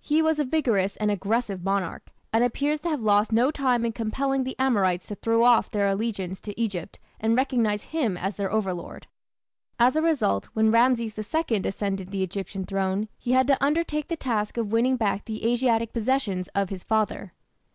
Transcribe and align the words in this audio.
He 0.00 0.22
was 0.22 0.38
a 0.38 0.46
vigorous 0.46 0.96
and 0.96 1.10
aggressive 1.10 1.62
monarch, 1.62 2.08
and 2.32 2.42
appears 2.42 2.80
to 2.80 2.88
have 2.88 3.02
lost 3.02 3.32
no 3.32 3.50
time 3.50 3.84
in 3.84 3.92
compelling 3.92 4.44
the 4.44 4.56
Amorites 4.58 5.08
to 5.08 5.14
throw 5.14 5.44
off 5.44 5.70
their 5.70 5.86
allegiance 5.88 6.40
to 6.40 6.58
Egypt 6.58 6.98
and 7.20 7.36
recognize 7.36 7.84
him 7.84 8.16
as 8.16 8.36
their 8.36 8.50
overlord. 8.50 9.08
As 9.78 9.94
a 9.94 10.00
result, 10.00 10.46
when 10.54 10.70
Rameses 10.70 11.18
II 11.18 11.60
ascended 11.66 12.10
the 12.12 12.22
Egyptian 12.22 12.64
throne 12.64 13.08
he 13.18 13.32
had 13.32 13.46
to 13.48 13.62
undertake 13.62 14.08
the 14.08 14.16
task 14.16 14.56
of 14.56 14.72
winning 14.72 14.96
back 14.96 15.26
the 15.26 15.44
Asiatic 15.52 15.92
possessions 15.92 16.48
of 16.54 16.70
his 16.70 16.82
father. 16.82 17.34